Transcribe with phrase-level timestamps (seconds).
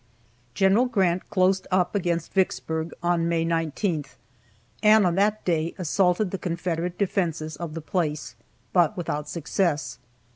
[0.55, 4.05] General Grant closed up against Vicksburg on May 19,
[4.81, 8.35] and on that day assaulted the Confederate defenses of the place,
[8.73, 9.99] but without success.